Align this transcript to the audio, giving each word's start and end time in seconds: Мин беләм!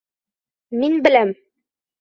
Мин 0.83 0.97
беләм! 1.09 1.37